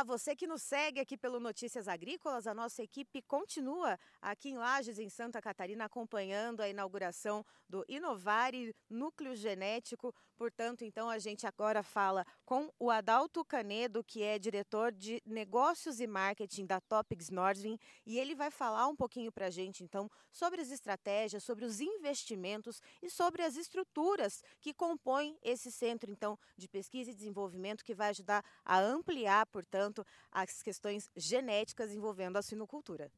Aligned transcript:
Olá, 0.00 0.16
você 0.16 0.34
que 0.34 0.46
nos 0.46 0.62
segue 0.62 0.98
aqui 0.98 1.14
pelo 1.14 1.38
Notícias 1.38 1.86
Agrícolas, 1.86 2.46
a 2.46 2.54
nossa 2.54 2.82
equipe 2.82 3.20
continua 3.20 3.98
aqui 4.22 4.48
em 4.48 4.56
Lages, 4.56 4.98
em 4.98 5.10
Santa 5.10 5.42
Catarina, 5.42 5.84
acompanhando 5.84 6.62
a 6.62 6.68
inauguração 6.70 7.44
do 7.68 7.84
Inovare 7.86 8.74
Núcleo 8.88 9.36
Genético. 9.36 10.14
Portanto, 10.38 10.86
então 10.86 11.10
a 11.10 11.18
gente 11.18 11.46
agora 11.46 11.82
fala 11.82 12.24
com 12.46 12.72
o 12.78 12.90
Adalto 12.90 13.44
Canedo, 13.44 14.02
que 14.02 14.22
é 14.22 14.38
diretor 14.38 14.90
de 14.90 15.20
negócios 15.26 16.00
e 16.00 16.06
marketing 16.06 16.64
da 16.64 16.80
Topics 16.80 17.28
Nordvin, 17.28 17.78
e 18.06 18.18
ele 18.18 18.34
vai 18.34 18.50
falar 18.50 18.88
um 18.88 18.96
pouquinho 18.96 19.30
para 19.30 19.48
a 19.48 19.50
gente 19.50 19.84
então 19.84 20.10
sobre 20.32 20.62
as 20.62 20.70
estratégias, 20.70 21.44
sobre 21.44 21.66
os 21.66 21.78
investimentos 21.78 22.80
e 23.02 23.10
sobre 23.10 23.42
as 23.42 23.54
estruturas 23.54 24.42
que 24.62 24.72
compõem 24.72 25.36
esse 25.42 25.70
centro 25.70 26.10
então 26.10 26.38
de 26.56 26.66
pesquisa 26.66 27.10
e 27.10 27.14
desenvolvimento 27.14 27.84
que 27.84 27.94
vai 27.94 28.08
ajudar 28.08 28.42
a 28.64 28.80
ampliar, 28.80 29.44
por 29.44 29.66
portanto, 29.90 30.06
as 30.30 30.62
questões 30.62 31.10
genéticas 31.16 31.92
envolvendo 31.92 32.36
a 32.36 32.42
suinocultura. 32.42 33.10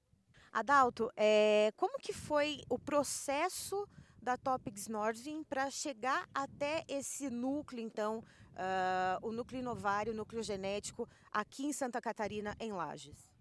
Adalto, 0.53 1.11
é, 1.17 1.73
como 1.77 1.99
que 1.99 2.13
foi 2.13 2.63
o 2.69 2.79
processo 2.79 3.89
da 4.21 4.37
Topics 4.37 4.87
Nordvin 4.89 5.43
para 5.45 5.71
chegar 5.71 6.29
até 6.35 6.85
esse 6.89 7.31
núcleo, 7.31 7.81
então, 7.83 8.19
uh, 8.19 9.27
o 9.27 9.33
núcleo 9.33 9.61
inovário, 9.61 10.13
o 10.13 10.17
núcleo 10.17 10.43
genético, 10.43 11.09
aqui 11.33 11.65
em 11.65 11.73
Santa 11.73 12.01
Catarina, 12.01 12.55
em 12.61 12.73
Lages? 12.73 13.33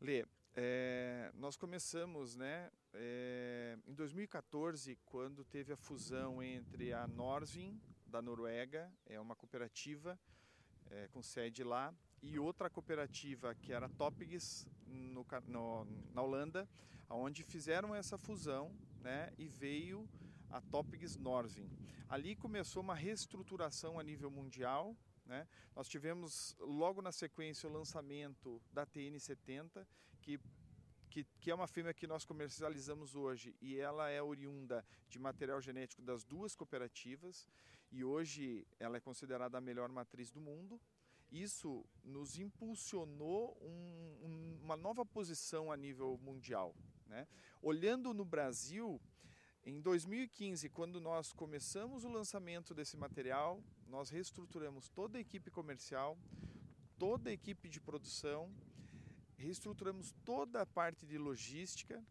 Lê, 0.00 0.26
é, 0.54 1.30
nós 1.34 1.56
começamos 1.56 2.36
né, 2.36 2.70
é, 2.92 3.78
em 3.86 3.94
2014, 3.94 4.98
quando 5.06 5.44
teve 5.44 5.72
a 5.72 5.76
fusão 5.76 6.42
entre 6.42 6.92
a 6.92 7.06
Norvin, 7.06 7.80
da 8.04 8.20
Noruega, 8.20 8.92
é 9.06 9.18
uma 9.18 9.34
cooperativa 9.34 10.18
é, 10.90 11.08
com 11.08 11.22
sede 11.22 11.64
lá, 11.64 11.94
e 12.22 12.38
outra 12.38 12.70
cooperativa 12.70 13.54
que 13.54 13.72
era 13.72 13.88
Topigs 13.88 14.66
no, 14.86 15.26
no, 15.46 15.84
na 16.14 16.22
Holanda, 16.22 16.68
onde 17.10 17.42
fizeram 17.42 17.94
essa 17.94 18.16
fusão 18.16 18.72
né, 19.00 19.32
e 19.36 19.48
veio 19.48 20.08
a 20.48 20.60
Topigs 20.60 21.16
Norvin. 21.16 21.68
Ali 22.08 22.36
começou 22.36 22.82
uma 22.82 22.94
reestruturação 22.94 23.98
a 23.98 24.02
nível 24.02 24.30
mundial. 24.30 24.96
Né? 25.26 25.46
Nós 25.74 25.88
tivemos 25.88 26.54
logo 26.60 27.02
na 27.02 27.10
sequência 27.10 27.68
o 27.68 27.72
lançamento 27.72 28.62
da 28.72 28.86
TN70, 28.86 29.86
que 30.20 30.38
que, 31.10 31.24
que, 31.42 31.50
é 31.50 31.54
uma 31.54 31.66
fêmea 31.66 31.92
que 31.92 32.06
nós 32.06 32.24
comercializamos 32.24 33.14
hoje 33.14 33.54
e 33.60 33.78
ela 33.78 34.08
é 34.08 34.22
oriunda 34.22 34.82
de 35.10 35.18
material 35.18 35.60
genético 35.60 36.00
das 36.00 36.24
duas 36.24 36.54
cooperativas 36.54 37.46
e 37.90 38.02
hoje 38.02 38.66
ela 38.80 38.96
é 38.96 39.00
considerada 39.00 39.58
a 39.58 39.60
melhor 39.60 39.90
matriz 39.90 40.30
do 40.30 40.40
mundo 40.40 40.80
isso 41.32 41.84
nos 42.04 42.38
impulsionou 42.38 43.56
um, 43.62 44.26
um, 44.26 44.58
uma 44.62 44.76
nova 44.76 45.04
posição 45.04 45.72
a 45.72 45.76
nível 45.76 46.18
mundial. 46.22 46.76
Né? 47.06 47.26
Olhando 47.62 48.12
no 48.12 48.24
Brasil, 48.24 49.00
em 49.64 49.80
2015, 49.80 50.68
quando 50.68 51.00
nós 51.00 51.32
começamos 51.32 52.04
o 52.04 52.08
lançamento 52.10 52.74
desse 52.74 52.96
material, 52.96 53.62
nós 53.86 54.10
reestruturamos 54.10 54.88
toda 54.90 55.16
a 55.16 55.20
equipe 55.20 55.50
comercial, 55.50 56.18
toda 56.98 57.30
a 57.30 57.32
equipe 57.32 57.68
de 57.68 57.80
produção, 57.80 58.54
reestruturamos 59.36 60.14
toda 60.24 60.60
a 60.60 60.66
parte 60.66 61.06
de 61.06 61.16
logística 61.16 62.04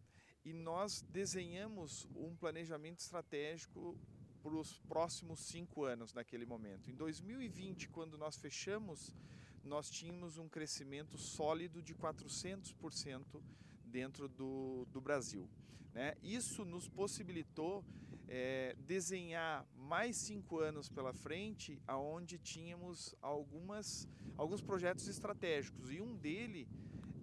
e 0.43 0.51
nós 0.51 1.01
desenhamos 1.03 2.07
um 2.15 2.35
planejamento 2.35 2.99
estratégico 2.99 3.95
para 4.41 4.55
os 4.55 4.79
próximos 4.79 5.39
cinco 5.39 5.83
anos 5.83 6.13
naquele 6.13 6.45
momento. 6.45 6.89
Em 6.89 6.95
2020, 6.95 7.89
quando 7.89 8.17
nós 8.17 8.37
fechamos, 8.37 9.15
nós 9.63 9.89
tínhamos 9.89 10.37
um 10.37 10.47
crescimento 10.47 11.17
sólido 11.17 11.81
de 11.81 11.93
400% 11.93 13.41
dentro 13.85 14.27
do, 14.27 14.85
do 14.91 14.99
Brasil. 14.99 15.47
Né? 15.93 16.15
Isso 16.23 16.65
nos 16.65 16.87
possibilitou 16.87 17.83
é, 18.27 18.75
desenhar 18.79 19.65
mais 19.75 20.15
cinco 20.15 20.59
anos 20.59 20.89
pela 20.89 21.13
frente, 21.13 21.81
aonde 21.85 22.37
tínhamos 22.39 23.13
algumas, 23.21 24.07
alguns 24.37 24.61
projetos 24.61 25.07
estratégicos 25.07 25.91
e 25.91 26.01
um 26.01 26.15
dele 26.15 26.67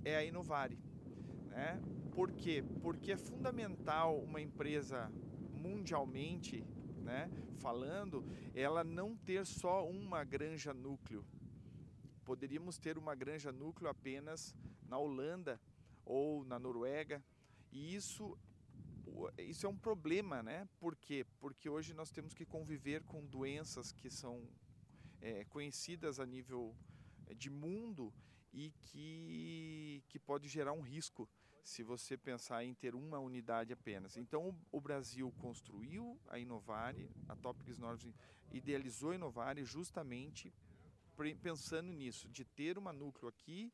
é 0.04 0.16
a 0.16 0.24
Inovare. 0.24 0.78
Né? 1.46 1.80
Por 2.12 2.30
quê? 2.32 2.62
Porque 2.82 3.12
é 3.12 3.16
fundamental 3.16 4.18
uma 4.18 4.40
empresa 4.40 5.10
mundialmente 5.52 6.64
né, 7.08 7.30
falando, 7.56 8.22
ela 8.54 8.84
não 8.84 9.16
ter 9.16 9.46
só 9.46 9.88
uma 9.88 10.22
granja 10.24 10.74
núcleo. 10.74 11.24
Poderíamos 12.22 12.76
ter 12.76 12.98
uma 12.98 13.14
granja 13.14 13.50
núcleo 13.50 13.88
apenas 13.88 14.54
na 14.86 14.98
Holanda 14.98 15.58
ou 16.04 16.44
na 16.44 16.58
Noruega, 16.58 17.24
e 17.72 17.94
isso 17.94 18.38
isso 19.38 19.66
é 19.66 19.68
um 19.68 19.76
problema, 19.76 20.42
né? 20.42 20.68
Por 20.78 20.94
quê? 20.94 21.26
Porque 21.40 21.68
hoje 21.68 21.94
nós 21.94 22.10
temos 22.10 22.34
que 22.34 22.44
conviver 22.44 23.02
com 23.04 23.26
doenças 23.26 23.90
que 23.90 24.10
são 24.10 24.46
é, 25.20 25.44
conhecidas 25.46 26.20
a 26.20 26.26
nível 26.26 26.76
é, 27.26 27.34
de 27.34 27.48
mundo 27.48 28.12
e 28.52 28.70
que, 28.82 30.04
que 30.08 30.18
pode 30.18 30.46
gerar 30.46 30.72
um 30.72 30.82
risco 30.82 31.28
se 31.68 31.82
você 31.82 32.16
pensar 32.16 32.64
em 32.64 32.72
ter 32.72 32.94
uma 32.94 33.18
unidade 33.18 33.74
apenas. 33.74 34.16
Então, 34.16 34.58
o, 34.72 34.80
Brasil 34.80 35.30
construiu 35.32 36.18
a 36.26 36.38
Inovare, 36.38 37.10
a 37.28 37.36
Topics 37.36 37.78
Nord 37.78 38.14
idealizou 38.50 39.10
a 39.10 39.14
Inovare 39.14 39.62
justamente 39.64 40.52
pensando 41.42 41.92
nisso, 41.92 42.26
de 42.28 42.42
ter 42.42 42.78
uma 42.78 42.90
núcleo 42.90 43.28
aqui 43.28 43.70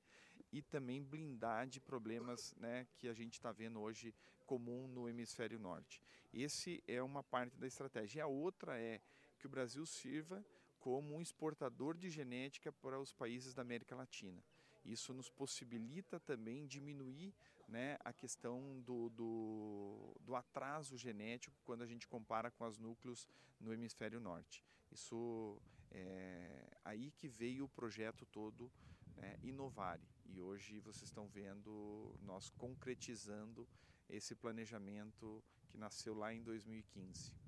e 0.50 0.60
também 0.60 1.04
blindar 1.04 1.68
de 1.68 1.80
problemas 1.80 2.52
né, 2.56 2.84
que 2.96 3.06
a 3.06 3.12
gente 3.12 3.34
está 3.34 3.52
vendo 3.52 3.80
hoje 3.80 4.12
comum 4.44 4.88
no 4.88 5.08
hemisfério 5.08 5.60
norte. 5.60 6.02
Esse 6.32 6.82
é 6.88 7.00
uma 7.00 7.22
parte 7.22 7.56
da 7.56 7.66
estratégia. 7.66 8.18
E 8.18 8.22
a 8.22 8.26
outra 8.26 8.76
é 8.76 9.00
que 9.38 9.46
o 9.46 9.50
Brasil 9.50 9.86
sirva 9.86 10.44
como 10.80 11.14
um 11.14 11.22
exportador 11.22 11.96
de 11.96 12.10
genética 12.10 12.72
para 12.72 12.98
os 12.98 13.12
países 13.12 13.54
da 13.54 13.62
América 13.62 13.94
Latina. 13.94 14.42
Isso 14.84 15.14
nos 15.14 15.30
possibilita 15.30 16.20
também 16.20 16.66
diminuir 16.66 17.34
né, 17.68 17.96
a 18.04 18.12
questão 18.12 18.80
do, 18.82 19.08
do, 19.10 20.14
do, 20.20 20.34
atraso 20.34 20.98
genético 20.98 21.56
quando 21.64 21.82
a 21.82 21.86
gente 21.86 22.06
compara 22.06 22.50
com 22.50 22.66
os 22.66 22.78
núcleos 22.78 23.26
no 23.58 23.72
hemisfério 23.72 24.20
norte. 24.20 24.62
Isso 24.92 25.58
é 25.90 26.76
aí 26.84 27.10
que 27.12 27.26
veio 27.26 27.64
o 27.64 27.68
projeto 27.68 28.26
todo 28.26 28.70
né, 29.16 29.36
Inovare. 29.42 30.06
E 30.26 30.40
hoje 30.40 30.78
vocês 30.80 31.04
estão 31.04 31.26
vendo 31.28 32.14
nós 32.22 32.50
concretizando 32.50 33.66
esse 34.08 34.34
planejamento 34.34 35.42
que 35.68 35.78
nasceu 35.78 36.14
lá 36.14 36.32
em 36.34 36.42
2015. 36.42 37.43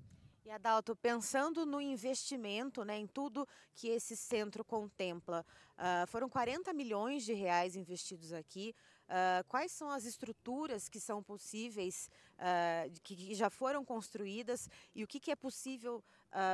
E 0.47 0.49
Adalto, 0.49 0.95
pensando 0.95 1.65
no 1.65 1.81
investimento, 1.81 2.85
né, 2.85 2.97
em 2.97 3.05
tudo 3.05 3.45
que 3.75 3.89
esse 3.89 4.15
centro 4.15 4.63
contempla, 4.63 5.45
uh, 5.73 6.07
foram 6.07 6.29
40 6.29 6.71
milhões 6.73 7.25
de 7.25 7.33
reais 7.33 7.75
investidos 7.75 8.31
aqui. 8.31 8.73
Uh, 9.09 9.45
quais 9.49 9.73
são 9.73 9.89
as 9.89 10.05
estruturas 10.05 10.87
que 10.87 11.01
são 11.01 11.21
possíveis, 11.21 12.09
uh, 12.35 12.89
que, 13.03 13.13
que, 13.13 13.35
já 13.35 13.49
foram 13.49 13.83
construídas 13.83 14.69
e 14.95 15.03
o 15.03 15.07
que, 15.07 15.19
que 15.19 15.31
é 15.31 15.35
possível 15.35 16.01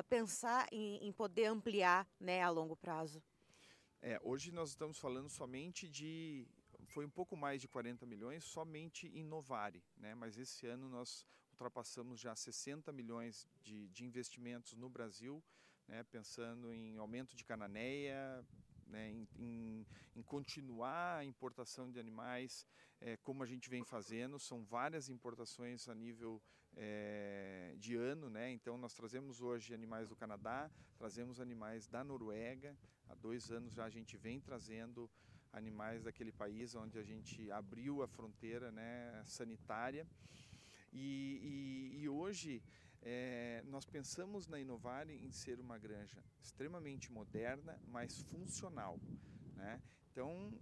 pensar 0.09 0.68
em, 0.72 1.08
em, 1.08 1.12
poder 1.12 1.46
ampliar 1.46 2.08
né, 2.20 2.42
a 2.42 2.50
longo 2.50 2.76
prazo? 2.76 3.22
É, 4.02 4.20
hoje 4.24 4.52
nós 4.52 4.70
estamos 4.70 4.98
falando 4.98 5.30
somente 5.30 5.88
de 5.88 6.48
foi 6.88 7.06
um 7.06 7.09
pouco 7.09 7.38
mais 7.38 7.62
de 7.62 7.68
40 7.68 8.08
milhões 8.08 8.44
somente 8.44 9.08
em 9.08 9.24
Novare, 9.24 9.84
né? 9.98 10.16
mas 10.16 10.38
esse 10.38 10.66
ano 10.66 10.90
nós 10.90 11.26
ultrapassamos 11.53 12.19
já 12.19 12.36
60 12.36 12.91
milhões 12.91 13.47
de, 13.62 13.88
de 13.90 14.03
investimentos 14.03 14.74
no 14.75 14.90
Brasil, 14.90 15.41
né? 15.88 16.03
pensando 16.03 16.73
em 16.73 16.97
aumento 16.97 17.35
de 17.35 17.44
cananeia, 17.46 18.46
né? 18.88 19.11
em, 19.11 19.28
em, 19.38 19.88
em, 20.16 20.23
continuar 20.23 21.20
a 21.20 21.26
importação 21.26 21.91
de 21.91 22.00
animais 22.00 22.66
é, 23.00 23.17
como 23.17 23.44
a 23.44 23.46
gente 23.46 23.70
vem 23.70 23.84
fazendo, 23.84 24.40
são 24.40 24.64
várias 24.64 25.09
importações 25.09 25.88
a 25.88 25.94
nível 25.94 26.41
é, 26.76 27.76
de 27.78 27.96
ano, 27.96 28.29
né? 28.29 28.52
então 28.52 28.78
nós 28.78 28.94
trazemos 28.94 29.41
hoje 29.41 29.73
animais 29.73 30.09
do 30.09 30.16
Canadá, 30.16 30.72
trazemos 30.97 31.40
animais 31.40 31.88
da 31.88 32.03
Noruega, 32.03 32.76
há 33.08 33.16
dois 33.16 33.52
anos 33.52 33.73
já 33.73 33.85
a 33.85 33.90
gente 33.90 34.17
vem 34.17 34.41
trazendo 34.41 35.09
animais 35.52 36.03
daquele 36.03 36.32
país 36.32 36.73
onde 36.73 36.97
a 36.97 37.03
gente 37.03 37.52
abriu 37.52 38.02
a 38.02 38.08
fronteira 38.08 38.72
né, 38.72 39.22
sanitária. 39.23 40.08
E, 40.93 41.91
e, 41.97 42.03
e 42.03 42.09
hoje 42.09 42.61
é, 43.01 43.63
nós 43.67 43.85
pensamos 43.85 44.47
na 44.47 44.59
Inovare 44.59 45.13
em 45.13 45.31
ser 45.31 45.59
uma 45.59 45.78
granja 45.78 46.23
extremamente 46.41 47.11
moderna, 47.11 47.79
mas 47.87 48.22
funcional. 48.23 48.99
Né? 49.55 49.81
Então, 50.11 50.53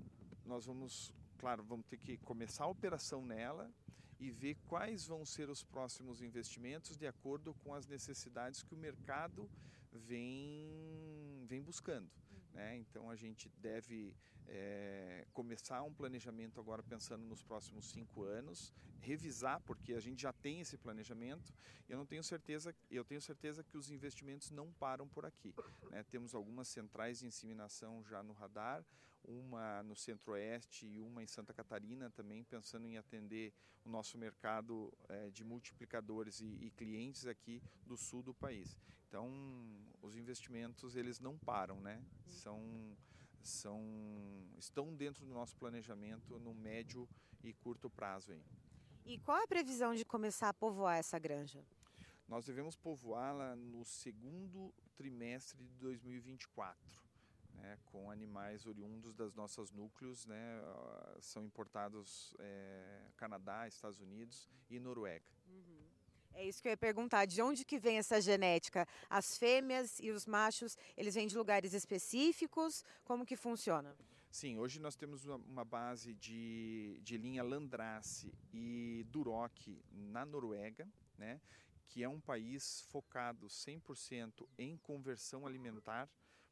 nós 0.45 0.65
vamos, 0.65 1.13
claro, 1.37 1.63
vamos 1.63 1.85
ter 1.85 1.97
que 1.97 2.17
começar 2.17 2.63
a 2.63 2.67
operação 2.67 3.25
nela 3.25 3.71
e 4.19 4.31
ver 4.31 4.55
quais 4.67 5.05
vão 5.05 5.25
ser 5.25 5.49
os 5.49 5.63
próximos 5.63 6.21
investimentos 6.21 6.95
de 6.95 7.07
acordo 7.07 7.53
com 7.55 7.73
as 7.73 7.87
necessidades 7.87 8.63
que 8.63 8.73
o 8.73 8.77
mercado 8.77 9.49
vem, 9.91 11.43
vem 11.47 11.61
buscando. 11.61 12.09
Né? 12.53 12.77
Então 12.77 13.09
a 13.09 13.15
gente 13.15 13.50
deve 13.57 14.15
é, 14.48 15.25
começar 15.33 15.81
um 15.83 15.94
planejamento 15.94 16.59
agora 16.59 16.83
pensando 16.83 17.24
nos 17.25 17.42
próximos 17.42 17.89
cinco 17.89 18.24
anos, 18.24 18.74
revisar 19.00 19.59
porque 19.62 19.94
a 19.94 20.00
gente 20.00 20.21
já 20.21 20.33
tem 20.33 20.59
esse 20.59 20.77
planejamento. 20.77 21.53
Eu 21.88 21.98
não 21.98 22.06
tenho 22.06 22.24
certeza, 22.24 22.75
eu 22.89 23.03
tenho 23.03 23.21
certeza 23.21 23.63
que 23.63 23.77
os 23.77 23.89
investimentos 23.89 24.51
não 24.51 24.71
param 24.74 25.07
por 25.07 25.25
aqui. 25.25 25.53
Né? 25.89 26.03
Temos 26.03 26.36
algumas 26.36 26.68
centrais 26.68 27.19
de 27.19 27.25
inseminação 27.25 28.03
já 28.03 28.21
no 28.21 28.33
radar, 28.33 28.86
uma 29.23 29.83
no 29.83 29.95
Centro-Oeste 29.95 30.85
e 30.88 31.00
uma 31.00 31.23
em 31.23 31.27
Santa 31.27 31.53
Catarina 31.53 32.09
também, 32.09 32.44
pensando 32.44 32.88
em 32.88 32.97
atender 32.97 33.53
o 33.83 33.89
nosso 33.89 34.18
mercado 34.18 34.91
é, 35.09 35.29
de 35.29 35.44
multiplicadores 35.44 36.39
e, 36.39 36.45
e, 36.45 36.71
clientes 36.71 37.25
aqui 37.25 37.62
do 37.85 37.97
sul 37.97 38.21
do 38.21 38.33
país. 38.33 38.77
Então, 39.07 39.29
os 40.01 40.15
investimentos 40.15 40.95
eles 40.95 41.19
não 41.19 41.38
param, 41.38 41.79
né? 41.81 42.03
São, 42.27 42.62
são, 43.41 43.81
estão 44.57 44.95
dentro 44.95 45.25
do 45.25 45.33
nosso 45.33 45.56
planejamento 45.57 46.39
no 46.39 46.53
médio 46.53 47.07
e 47.44 47.53
curto 47.53 47.89
prazo. 47.89 48.31
Aí. 48.31 48.44
E 49.06 49.17
qual 49.19 49.38
é 49.38 49.44
a 49.44 49.47
previsão 49.47 49.95
de 49.95 50.06
começar 50.06 50.50
a 50.50 50.53
povoar 50.53 50.97
essa 50.97 51.17
granja? 51.17 51.65
Nós 52.27 52.45
devemos 52.45 52.77
povoá-la 52.77 53.56
no 53.56 53.83
segundo 53.83 54.74
trimestre 54.95 55.65
de 55.65 55.75
2024 55.75 57.10
né, 57.53 57.77
com 57.86 58.09
animais 58.09 58.65
oriundos 58.65 59.13
das 59.13 59.33
nossas 59.33 59.71
núcleos, 59.71 60.25
né, 60.25 60.62
são 61.19 61.44
importados 61.44 62.36
é, 62.39 63.09
Canadá, 63.18 63.68
Estados 63.68 64.00
Unidos 64.00 64.50
e 64.69 64.80
Noruega. 64.80 65.25
Uhum. 65.48 65.81
É 66.33 66.45
isso 66.45 66.62
que 66.62 66.68
eu 66.68 66.71
ia 66.71 66.77
perguntar, 66.77 67.25
de 67.25 67.42
onde 67.42 67.65
que 67.65 67.77
vem 67.77 67.98
essa 67.98 68.21
genética? 68.21 68.88
As 69.09 69.38
fêmeas 69.38 70.00
e 70.00 70.12
os 70.12 70.25
machos, 70.25 70.77
eles 70.95 71.15
vêm 71.15 71.27
de 71.27 71.38
lugares 71.38 71.74
específicos? 71.74 72.83
Como 73.03 73.25
que 73.25 73.36
funciona? 73.36 73.95
Sim, 74.31 74.57
hoje 74.57 74.80
nós 74.80 74.95
temos 74.95 75.25
uma, 75.25 75.65
base 75.65 76.13
de, 76.13 76.98
de 77.03 77.18
linha 77.18 77.44
Landrace 77.44 78.33
e 78.53 79.06
Duroc 79.09 79.68
na 79.92 80.25
Noruega, 80.25 80.88
né, 81.18 81.42
que 81.86 82.01
é 82.01 82.07
um 82.07 82.21
país 82.21 82.81
focado 82.83 83.48
100% 83.48 84.48
em 84.57 84.77
conversão 84.77 85.45
alimentar, 85.45 86.09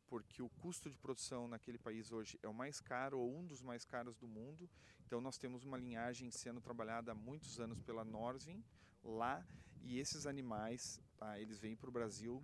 porque 0.09 0.41
o 0.41 0.50
custo 0.50 0.89
de 0.89 0.97
produção 0.97 1.47
naquele 1.47 1.77
país 1.77 2.11
hoje 2.11 2.39
é 2.41 2.47
o 2.47 2.53
mais 2.53 2.81
caro 2.81 3.19
ou 3.19 3.33
um 3.33 3.45
dos 3.45 3.61
mais 3.61 3.85
caros 3.85 4.17
do 4.17 4.27
mundo. 4.27 4.67
Então 5.06 5.21
nós 5.21 5.38
temos 5.38 5.63
uma 5.63 5.77
linhagem 5.77 6.31
sendo 6.31 6.59
trabalhada 6.59 7.11
há 7.11 7.15
muitos 7.15 7.59
anos 7.59 7.79
pela 7.79 8.03
Norvin 8.03 8.63
lá 9.03 9.45
e 9.83 10.00
esses 10.00 10.25
animais, 10.25 11.00
tá, 11.17 11.39
eles 11.39 11.59
vêm 11.59 11.75
para 11.75 11.89
o 11.89 11.91
Brasil 11.91 12.44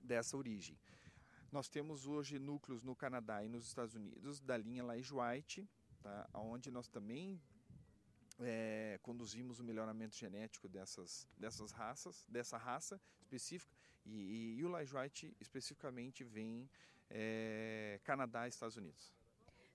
dessa 0.00 0.36
origem. 0.36 0.78
Nós 1.50 1.68
temos 1.68 2.06
hoje 2.06 2.38
núcleos 2.38 2.82
no 2.82 2.94
Canadá 2.94 3.42
e 3.44 3.48
nos 3.48 3.66
Estados 3.66 3.94
Unidos 3.94 4.40
da 4.40 4.56
linha 4.56 4.82
Liege 4.82 5.14
White, 5.14 5.68
tá, 6.02 6.28
onde 6.34 6.70
nós 6.70 6.88
também 6.88 7.40
é, 8.40 8.98
conduzimos 9.02 9.60
o 9.60 9.64
melhoramento 9.64 10.16
genético 10.16 10.68
dessas, 10.68 11.26
dessas 11.38 11.70
raças, 11.70 12.24
dessa 12.28 12.58
raça 12.58 13.00
específica, 13.20 13.74
e, 14.04 14.10
e, 14.10 14.56
e 14.58 14.64
o 14.64 14.68
Light 14.68 14.94
White 14.94 15.36
especificamente 15.40 16.24
vem 16.24 16.68
é, 17.10 18.00
Canadá 18.04 18.46
e 18.46 18.48
Estados 18.50 18.76
Unidos. 18.76 19.14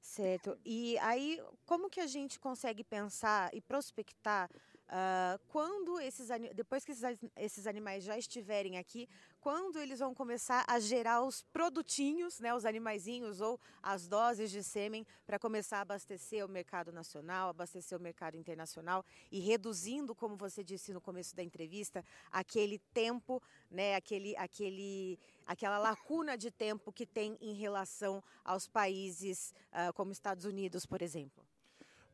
Certo. 0.02 0.58
E 0.66 0.98
aí, 1.00 1.42
como 1.66 1.90
que 1.90 2.00
a 2.00 2.08
gente 2.08 2.40
consegue 2.40 2.84
pensar 2.84 3.54
e 3.54 3.62
prospectar 3.62 4.50
Uh, 4.90 5.38
quando 5.50 6.00
esses 6.00 6.30
depois 6.56 6.84
que 6.84 6.92
esses, 6.92 7.20
esses 7.36 7.68
animais 7.68 8.04
já 8.04 8.18
estiverem 8.18 8.80
aqui, 8.80 9.08
quando 9.40 9.78
eles 9.78 10.00
vão 10.00 10.16
começar 10.16 10.66
a 10.68 10.80
gerar 10.80 11.22
os 11.22 11.44
produtinhos, 11.44 12.40
né, 12.40 12.56
os 12.56 12.66
animaizinhos 12.66 13.40
ou 13.40 13.60
as 13.84 14.08
doses 14.08 14.50
de 14.50 14.64
sêmen 14.64 15.06
para 15.28 15.38
começar 15.38 15.78
a 15.78 15.82
abastecer 15.82 16.44
o 16.44 16.50
mercado 16.50 16.92
nacional, 16.92 17.50
abastecer 17.50 17.96
o 18.00 18.02
mercado 18.02 18.36
internacional 18.36 19.06
e 19.32 19.40
reduzindo, 19.40 20.16
como 20.16 20.36
você 20.36 20.64
disse 20.64 20.92
no 20.92 21.00
começo 21.00 21.36
da 21.36 21.44
entrevista, 21.44 22.04
aquele 22.32 22.80
tempo, 22.92 23.44
né, 23.70 23.94
aquele, 23.94 24.36
aquele, 24.38 25.20
aquela 25.46 25.78
lacuna 25.78 26.36
de 26.36 26.50
tempo 26.50 26.92
que 26.92 27.06
tem 27.06 27.38
em 27.40 27.54
relação 27.54 28.24
aos 28.44 28.68
países 28.68 29.54
uh, 29.72 29.94
como 29.94 30.12
Estados 30.12 30.46
Unidos, 30.46 30.84
por 30.88 31.04
exemplo. 31.04 31.49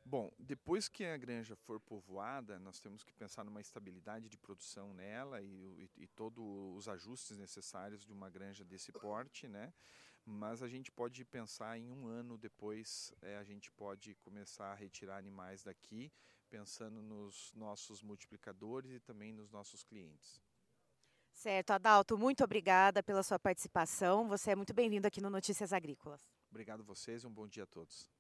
Bom, 0.07 0.31
depois 0.38 0.88
que 0.88 1.04
a 1.04 1.18
granja 1.18 1.56
for 1.56 1.80
povoada, 1.80 2.60
nós 2.60 2.80
temos 2.80 3.04
que 3.04 3.12
pensar 3.12 3.44
numa 3.44 3.60
estabilidade 3.60 4.30
de 4.30 4.38
produção 4.38 4.94
nela 4.94 5.42
e, 5.42 5.90
e, 5.98 6.04
e 6.04 6.07
todos 6.07 6.44
os 6.78 6.88
ajustes 6.88 7.36
necessários 7.36 8.06
de 8.06 8.13
uma 8.13 8.30
granja 8.30 8.63
desse 8.63 8.92
porte, 8.92 9.48
né? 9.48 9.74
Mas 10.24 10.62
a 10.62 10.68
gente 10.68 10.92
pode 10.92 11.25
pensar 11.25 11.75
em 11.80 11.92
um 11.92 12.06
ano 12.06 12.38
depois, 12.38 13.12
é, 13.19 13.38
a 13.38 13.44
gente 13.44 13.72
pode 13.72 14.13
começar 14.16 14.72
a 14.72 14.75
retirar 14.75 15.18
animais 15.18 15.63
daqui, 15.63 16.12
pensando 16.51 17.01
nos 17.01 17.51
nossos 17.56 18.04
multiplicadores 18.04 18.92
e 18.92 19.00
também 19.00 19.34
nos 19.34 19.50
nossos 19.50 19.84
clientes. 19.84 20.40
Certo, 21.31 21.72
Adalto, 21.72 22.16
muito 22.16 22.44
obrigada 22.44 23.01
pela 23.01 23.24
sua 23.24 23.40
participação. 23.40 24.28
Você 24.28 24.51
é 24.51 24.56
muito 24.56 24.74
bem-vindo 24.74 25.08
aqui 25.08 25.19
no 25.19 25.31
Notícias 25.31 25.74
Agrícolas. 25.74 26.22
Obrigado 26.50 26.81
a 26.81 26.84
vocês 26.84 27.24
e 27.24 27.28
um 27.28 27.34
bom 27.34 27.48
dia 27.48 27.63
a 27.63 27.68
todos. 27.68 28.14